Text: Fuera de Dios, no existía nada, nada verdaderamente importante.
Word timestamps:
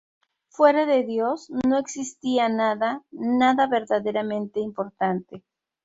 Fuera 0.49 0.87
de 0.87 1.03
Dios, 1.03 1.51
no 1.69 1.77
existía 1.77 2.49
nada, 2.49 3.03
nada 3.11 3.67
verdaderamente 3.67 4.59
importante. 4.59 5.43